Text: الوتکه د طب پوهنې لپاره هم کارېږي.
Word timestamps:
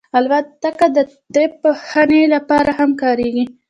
الوتکه 0.17 0.87
د 0.95 0.97
طب 1.33 1.51
پوهنې 1.61 2.21
لپاره 2.33 2.71
هم 2.79 2.89
کارېږي. 3.01 3.45